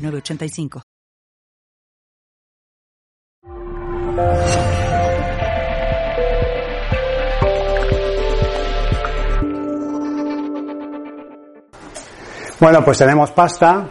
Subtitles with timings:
[0.00, 0.82] 985.
[12.60, 13.88] Bueno, pues tenemos pasta,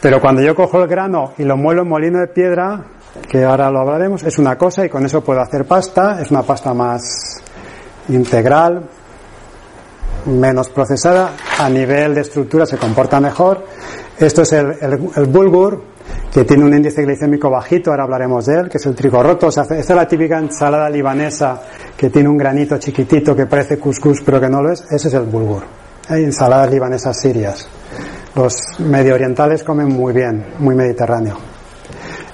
[0.00, 2.86] pero cuando yo cojo el grano y lo muelo en molino de piedra,
[3.28, 6.42] que ahora lo hablaremos, es una cosa y con eso puedo hacer pasta, es una
[6.42, 7.42] pasta más
[8.08, 8.88] integral,
[10.26, 13.64] menos procesada, a nivel de estructura se comporta mejor
[14.18, 15.82] esto es el, bulgur,
[16.32, 19.48] que tiene un índice glicémico bajito, ahora hablaremos de él, que es el trigo roto.
[19.48, 21.60] esta es la típica ensalada libanesa
[21.96, 24.84] que tiene un granito chiquitito que parece couscous pero que no lo es.
[24.90, 25.64] Ese es el bulgur.
[26.08, 27.66] Hay ensaladas libanesas sirias.
[28.36, 31.36] Los medio orientales comen muy bien, muy mediterráneo.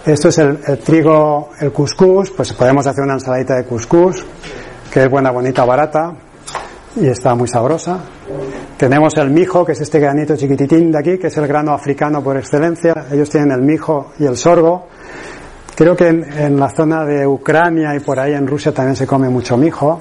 [0.05, 4.25] Esto es el, el trigo, el couscous, pues podemos hacer una ensaladita de couscous,
[4.93, 6.28] que es buena, bonita, barata
[6.97, 7.99] y está muy sabrosa.
[8.77, 12.23] Tenemos el mijo, que es este granito chiquititín de aquí, que es el grano africano
[12.23, 13.07] por excelencia.
[13.11, 14.87] Ellos tienen el mijo y el sorgo.
[15.75, 19.29] Creo que en, la zona de Ucrania y por ahí en Rusia también se come
[19.29, 20.01] mucho mijo.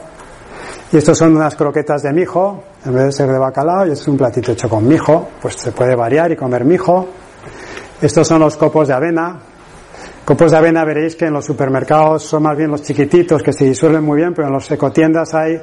[0.92, 4.08] Y estos son unas croquetas de mijo, en vez de ser de bacalao, y es
[4.08, 7.08] un platito hecho con mijo, pues se puede variar y comer mijo.
[8.02, 9.40] Estos son los copos de avena.
[10.24, 13.66] Copos de avena veréis que en los supermercados son más bien los chiquititos que se
[13.66, 15.62] disuelven muy bien, pero en los ecotiendas hay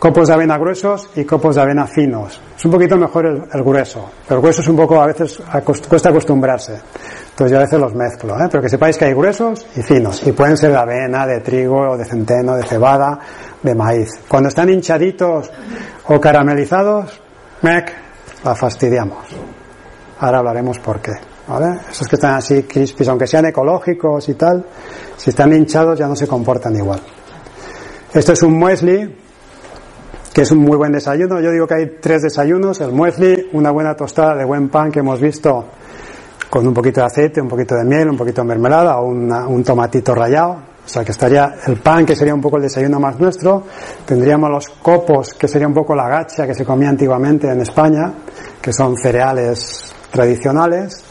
[0.00, 2.40] copos de avena gruesos y copos de avena finos.
[2.56, 5.40] Es un poquito mejor el, grueso, pero el grueso es un poco, a veces
[5.86, 6.80] cuesta acostumbrarse.
[7.30, 8.48] Entonces yo a veces los mezclo, ¿eh?
[8.50, 11.98] pero que sepáis que hay gruesos y finos, y pueden ser de avena, de trigo,
[11.98, 13.18] de centeno, de cebada,
[13.62, 14.08] de maíz.
[14.26, 15.50] Cuando están hinchaditos
[16.08, 17.20] o caramelizados,
[17.60, 17.92] mec,
[18.42, 19.26] la fastidiamos.
[20.18, 21.12] Ahora hablaremos por qué.
[21.46, 21.80] ¿Vale?
[21.90, 24.64] Esos que están así crispis, aunque sean ecológicos y tal,
[25.16, 27.00] si están hinchados ya no se comportan igual.
[28.12, 29.19] Esto es un muesli,
[30.32, 31.40] que es un muy buen desayuno.
[31.40, 35.00] Yo digo que hay tres desayunos, el muesli, una buena tostada de buen pan que
[35.00, 35.64] hemos visto
[36.48, 39.64] con un poquito de aceite, un poquito de miel, un poquito de mermelada o un
[39.64, 40.70] tomatito rallado.
[40.84, 43.64] O sea que estaría el pan, que sería un poco el desayuno más nuestro.
[44.04, 48.12] Tendríamos los copos, que sería un poco la gacha que se comía antiguamente en España,
[48.60, 51.04] que son cereales tradicionales.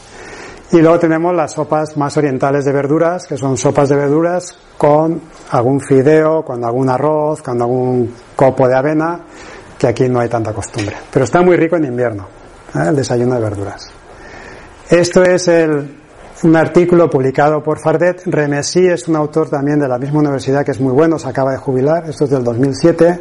[0.72, 5.20] Y luego tenemos las sopas más orientales de verduras, que son sopas de verduras con
[5.50, 9.20] algún fideo, con algún arroz, con algún copo de avena,
[9.76, 10.94] que aquí no hay tanta costumbre.
[11.12, 12.28] Pero está muy rico en invierno,
[12.74, 12.88] ¿eh?
[12.88, 13.90] el desayuno de verduras.
[14.88, 16.00] Esto es el,
[16.44, 18.22] un artículo publicado por Fardet.
[18.26, 21.50] Remesí es un autor también de la misma universidad que es muy bueno, se acaba
[21.50, 23.20] de jubilar, esto es del 2007.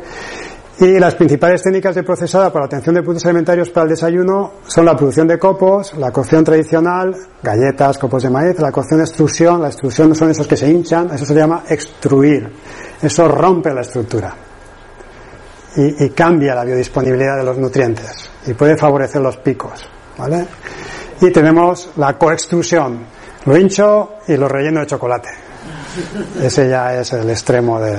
[0.81, 4.53] Y las principales técnicas de procesada para la obtención de productos alimentarios para el desayuno
[4.65, 7.13] son la producción de copos, la cocción tradicional,
[7.43, 11.09] galletas, copos de maíz, la cocción de extrusión, la extrusión son esos que se hinchan,
[11.13, 12.49] eso se llama extruir.
[13.01, 14.33] Eso rompe la estructura
[15.75, 19.85] y, y cambia la biodisponibilidad de los nutrientes y puede favorecer los picos.
[20.17, 20.45] ¿vale?
[21.19, 23.05] Y tenemos la coextrusión,
[23.45, 25.29] lo hincho y lo relleno de chocolate.
[26.41, 27.97] Ese ya es el extremo de,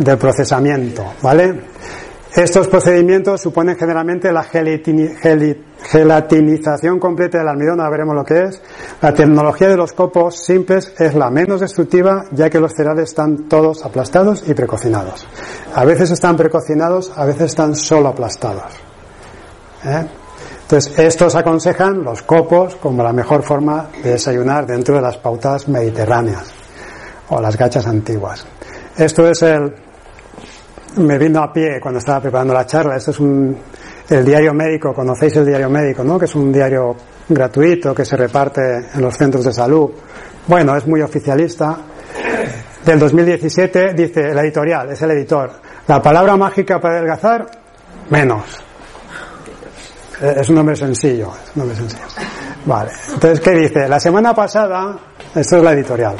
[0.00, 1.60] del procesamiento, ¿vale?
[2.34, 8.62] Estos procedimientos suponen generalmente la gelatinización completa del almidón, ahora veremos lo que es.
[9.02, 13.48] La tecnología de los copos simples es la menos destructiva, ya que los cereales están
[13.48, 15.26] todos aplastados y precocinados.
[15.74, 18.72] A veces están precocinados, a veces están solo aplastados.
[19.84, 20.06] ¿eh?
[20.62, 25.66] Entonces, estos aconsejan los copos como la mejor forma de desayunar dentro de las pautas
[25.66, 26.44] mediterráneas
[27.28, 28.46] o las gachas antiguas.
[28.96, 29.74] Esto es el,
[30.96, 32.96] me vino a pie cuando estaba preparando la charla.
[32.96, 33.56] Esto es un,
[34.08, 36.18] el diario médico, conocéis el diario médico, ¿no?
[36.18, 36.96] Que es un diario
[37.28, 38.60] gratuito que se reparte
[38.94, 39.90] en los centros de salud.
[40.46, 41.78] Bueno, es muy oficialista.
[42.84, 45.52] Del 2017 dice el editorial, es el editor.
[45.86, 47.46] La palabra mágica para adelgazar,
[48.10, 48.44] menos.
[50.20, 52.04] Es un nombre sencillo, es un nombre sencillo.
[52.66, 52.90] Vale.
[53.14, 53.88] Entonces, ¿qué dice?
[53.88, 54.98] La semana pasada,
[55.34, 56.16] esto es la editorial.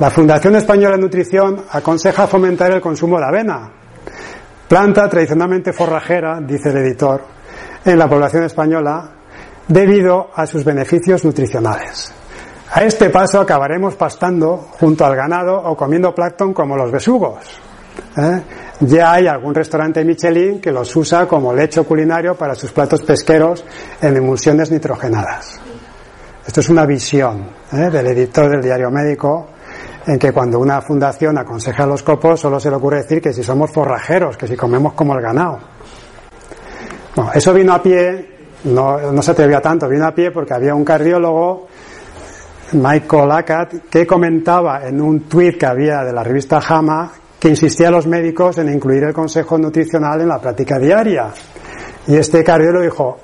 [0.00, 3.83] La Fundación Española de Nutrición aconseja fomentar el consumo de avena
[4.68, 7.22] planta tradicionalmente forrajera, dice el editor,
[7.84, 9.10] en la población española
[9.68, 12.12] debido a sus beneficios nutricionales.
[12.72, 17.60] A este paso acabaremos pastando junto al ganado o comiendo plancton como los besugos.
[18.16, 18.42] ¿eh?
[18.80, 23.64] Ya hay algún restaurante Michelin que los usa como lecho culinario para sus platos pesqueros
[24.00, 25.60] en emulsiones nitrogenadas.
[26.46, 27.90] Esto es una visión ¿eh?
[27.90, 29.50] del editor del diario médico
[30.06, 33.32] en que cuando una fundación aconseja a los copos solo se le ocurre decir que
[33.32, 35.58] si somos forrajeros, que si comemos como el ganado.
[37.16, 38.28] Bueno, eso vino a pie,
[38.64, 41.68] no, no se atrevía tanto, vino a pie porque había un cardiólogo,
[42.72, 47.88] Michael Akat, que comentaba en un tuit que había de la revista JAMA que insistía
[47.88, 51.28] a los médicos en incluir el consejo nutricional en la práctica diaria.
[52.06, 53.18] Y este cardiólogo dijo,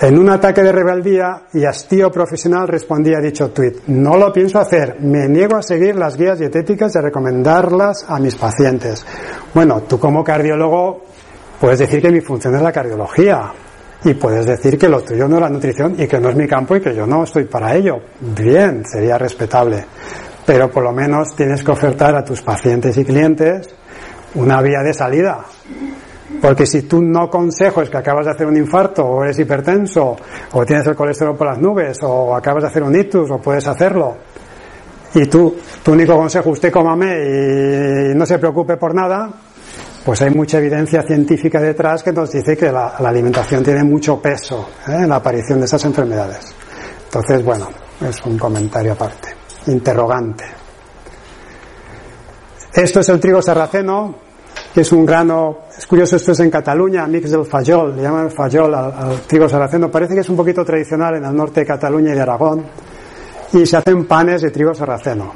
[0.00, 4.60] en un ataque de rebeldía y hastío profesional respondía a dicho tuit, no lo pienso
[4.60, 9.04] hacer, me niego a seguir las guías dietéticas y a recomendarlas a mis pacientes.
[9.52, 11.02] Bueno, tú como cardiólogo
[11.60, 13.52] puedes decir que mi función es la cardiología
[14.04, 16.46] y puedes decir que lo tuyo no es la nutrición y que no es mi
[16.46, 17.96] campo y que yo no estoy para ello.
[18.20, 19.84] Bien, sería respetable.
[20.46, 23.68] Pero por lo menos tienes que ofertar a tus pacientes y clientes
[24.36, 25.44] una vía de salida
[26.40, 30.16] porque si tú no consejo que acabas de hacer un infarto, o eres hipertenso,
[30.52, 33.66] o tienes el colesterol por las nubes, o acabas de hacer un ictus, o puedes
[33.66, 34.16] hacerlo,
[35.14, 39.30] y tú, tu único consejo, usted cómame y no se preocupe por nada,
[40.04, 44.68] pues hay mucha evidencia científica detrás que nos dice que la, alimentación tiene mucho peso
[44.86, 44.92] ¿eh?
[44.92, 46.54] en la aparición de esas enfermedades.
[47.04, 47.68] Entonces, bueno,
[48.06, 49.34] es un comentario aparte.
[49.66, 50.44] Interrogante.
[52.72, 54.14] Esto es el trigo sarraceno,
[54.74, 58.74] es un grano, es curioso, esto es en Cataluña, mix del fajol, le llaman fajol
[58.74, 62.14] al, trigo sarraceno, parece que es un poquito tradicional en el norte de Cataluña y
[62.14, 62.64] de Aragón,
[63.52, 65.32] y se hacen panes de trigo sarraceno.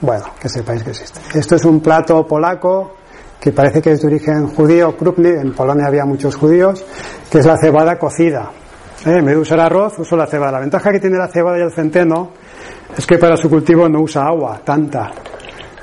[0.00, 1.20] Bueno, que sepáis que existe.
[1.38, 2.96] Esto es un plato polaco
[3.40, 6.84] que parece que es de origen judío, Krupny, en Polonia había muchos judíos,
[7.30, 8.50] que es la cebada cocida.
[9.04, 9.16] ¿Eh?
[9.18, 10.52] En vez de usar arroz, uso la cebada.
[10.52, 12.30] La ventaja que tiene la cebada y el centeno
[12.96, 15.10] es que para su cultivo no usa agua tanta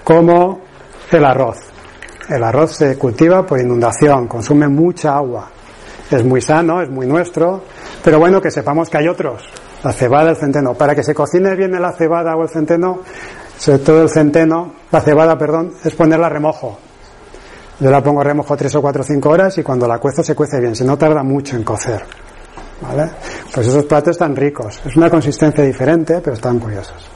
[0.04, 0.62] como
[1.12, 1.58] el arroz.
[2.30, 5.50] El arroz se cultiva por inundación, consume mucha agua.
[6.12, 7.64] Es muy sano, es muy nuestro,
[8.04, 9.44] pero bueno, que sepamos que hay otros.
[9.84, 10.76] La cebada, el centeno.
[10.76, 13.00] Para que se cocine bien la cebada o el centeno,
[13.58, 16.78] sobre todo el centeno, la cebada, perdón, es ponerla a remojo.
[17.80, 20.22] Yo la pongo a remojo tres o cuatro o cinco horas y cuando la cuezo
[20.22, 22.04] se cuece bien, si no tarda mucho en cocer.
[22.82, 23.10] ¿Vale?
[23.54, 24.80] Pues esos platos están ricos.
[24.86, 27.10] Es una consistencia diferente, pero están curiosos.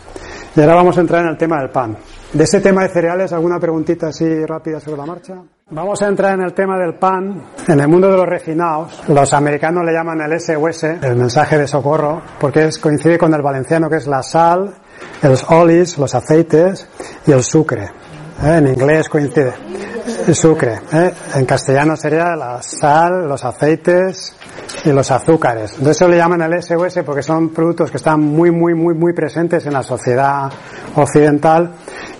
[0.55, 1.97] Y ahora vamos a entrar en el tema del pan.
[2.33, 5.35] De ese tema de cereales, ¿alguna preguntita así rápida sobre la marcha?
[5.69, 7.43] Vamos a entrar en el tema del pan.
[7.67, 11.67] En el mundo de los refinados, los americanos le llaman el SOS, el mensaje de
[11.67, 14.73] socorro, porque coincide con el valenciano que es la sal,
[15.21, 16.89] los olis, los aceites
[17.27, 17.91] y el sucre.
[18.41, 18.57] ¿Eh?
[18.57, 19.53] En inglés coincide.
[20.33, 20.79] Sucre.
[20.91, 21.13] ¿eh?
[21.35, 24.33] En castellano sería la sal, los aceites
[24.85, 25.81] y los azúcares.
[25.83, 29.13] De eso le llaman el SOS porque son productos que están muy, muy, muy, muy
[29.13, 30.51] presentes en la sociedad
[30.95, 31.71] occidental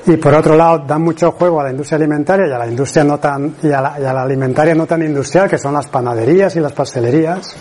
[0.06, 3.04] y por otro lado dan mucho juego a la industria alimentaria y a la industria
[3.04, 5.88] no tan y a la, y a la alimentaria no tan industrial que son las
[5.88, 7.56] panaderías y las pastelerías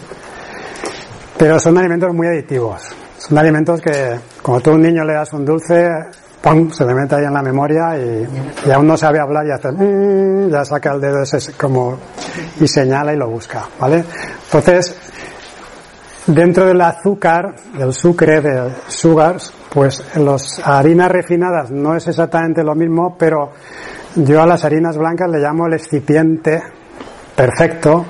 [1.39, 2.83] pero son alimentos muy aditivos
[3.19, 5.89] son alimentos que como tú a un niño le das un dulce
[6.43, 6.71] ¡pum!
[6.71, 10.51] se le mete ahí en la memoria y, aún no sabe hablar y hace mmm,
[10.51, 11.99] ya saca el dedo ese como
[12.61, 14.05] y señala y lo busca ¿vale?
[14.45, 14.95] entonces
[16.27, 22.75] dentro del azúcar del sucre de sugars pues las harinas refinadas no es exactamente lo
[22.75, 23.53] mismo, pero
[24.17, 26.63] yo a las harinas blancas le llamo el excipiente
[27.35, 28.05] perfecto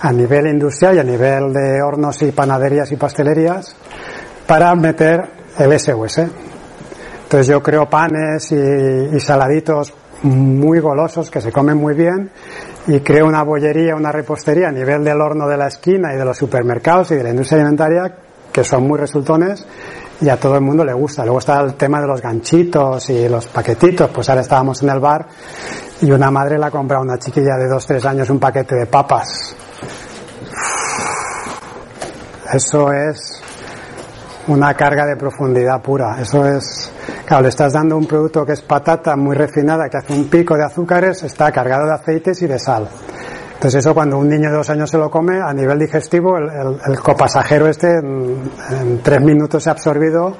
[0.00, 3.76] a nivel industrial y a nivel de hornos y panaderías y pastelerías
[4.46, 5.28] para meter
[5.58, 6.20] el SOS.
[7.28, 9.92] Entonces yo creo panes y, saladitos
[10.22, 12.30] muy golosos que se comen muy bien
[12.86, 16.24] y creo una bollería, una repostería a nivel del horno de la esquina y de
[16.24, 18.16] los supermercados y de la industria alimentaria
[18.50, 19.62] que son muy resultones
[20.22, 21.22] y a todo el mundo le gusta.
[21.22, 24.08] Luego está el tema de los ganchitos y los paquetitos.
[24.08, 25.26] Pues ahora estábamos en el bar
[26.00, 28.86] y una madre le ha comprado a una chiquilla de 2-3 años un paquete de
[28.86, 29.54] papas.
[32.54, 33.37] Eso es
[34.48, 36.20] una carga de profundidad pura.
[36.20, 36.90] Eso es,
[37.26, 40.56] claro, le estás dando un producto que es patata muy refinada, que hace un pico
[40.56, 42.88] de azúcares, está cargado de aceites y de sal.
[43.54, 47.00] Entonces eso cuando un niño de dos años se lo come, a nivel digestivo, el,
[47.00, 50.36] copasajero este en, tres minutos se ha absorbido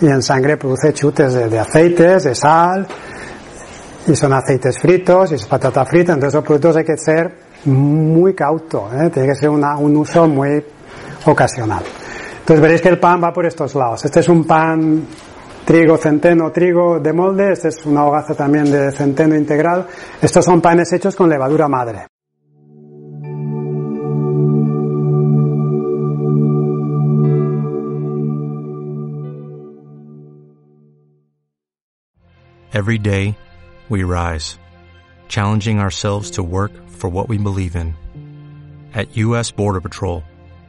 [0.00, 2.86] y en sangre produce chutes de, aceites, de sal,
[4.08, 7.32] y son aceites fritos y es patata frita, entonces los productos hay que ser
[7.66, 9.10] muy cauto, ¿eh?
[9.10, 10.64] tiene que ser una, un uso muy
[11.24, 11.82] ocasional.
[12.46, 14.04] Entonces veréis que el pan va por estos lados.
[14.04, 15.04] Este es un pan
[15.64, 19.84] trigo, centeno, trigo de molde, este es una hogaza también de centeno integral.
[20.22, 22.06] Estos son panes hechos con levadura madre.
[32.72, 33.36] Every day,
[33.88, 34.60] we rise,
[35.26, 37.96] challenging ourselves to work for what we believe in.
[38.94, 39.50] At U.S.
[39.50, 40.22] Border Patrol,